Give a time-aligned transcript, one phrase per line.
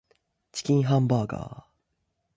[0.51, 1.73] チキンハンバーガー